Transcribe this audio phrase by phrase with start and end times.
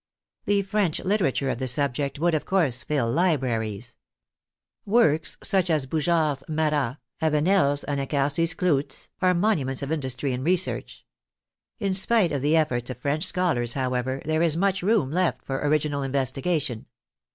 [0.45, 3.97] The French Uterature of the subject would, of course, fill libraries.
[4.83, 11.05] Works such as Bougeart's" Marat," Avenel's" Anacharsis Clootz," are monuments of industry in research.
[11.77, 15.45] In spite of the ef forts of French scholars, however, there is much room left
[15.45, 16.87] for original investigation.